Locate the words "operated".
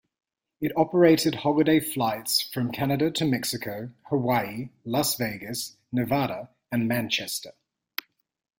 0.75-1.35